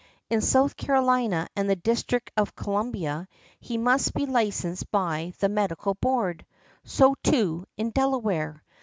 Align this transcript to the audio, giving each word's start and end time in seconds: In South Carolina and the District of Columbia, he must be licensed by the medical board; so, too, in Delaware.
In 0.31 0.41
South 0.41 0.75
Carolina 0.77 1.47
and 1.55 1.69
the 1.69 1.75
District 1.75 2.31
of 2.35 2.55
Columbia, 2.55 3.27
he 3.59 3.77
must 3.77 4.15
be 4.15 4.25
licensed 4.25 4.89
by 4.89 5.33
the 5.37 5.47
medical 5.47 5.93
board; 5.93 6.43
so, 6.83 7.13
too, 7.23 7.67
in 7.77 7.91
Delaware. 7.91 8.63